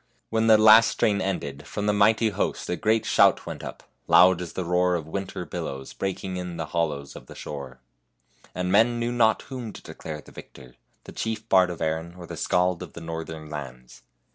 [0.31, 4.41] When the last strain ended, from the mighty host a great shout went up, loud
[4.41, 7.81] as the roar of winter billows breaking in the hollows of the shore;
[8.55, 12.25] and men knew not whom to declare the victor, the chief bard of Erin or
[12.25, 14.01] the Skald of the northern lands.